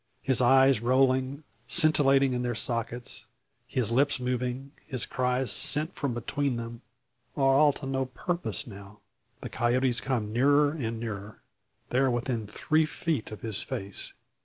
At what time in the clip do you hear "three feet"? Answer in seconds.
12.47-13.29